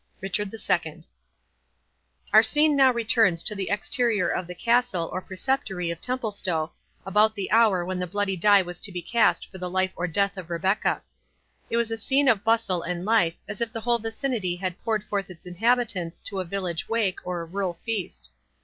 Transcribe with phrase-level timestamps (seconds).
[0.19, 1.03] RICHARD II
[2.33, 6.71] Our scene now returns to the exterior of the Castle, or Preceptory, of Templestowe,
[7.05, 10.07] about the hour when the bloody die was to be cast for the life or
[10.07, 11.03] death of Rebecca.
[11.69, 15.03] It was a scene of bustle and life, as if the whole vicinity had poured
[15.03, 18.31] forth its inhabitants to a village wake, or rural feast.